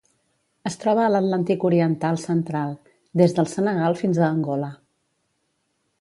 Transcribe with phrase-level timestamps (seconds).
[0.69, 2.73] Es troba a l'Atlàntic oriental central:
[3.23, 4.75] des del Senegal fins a Angola.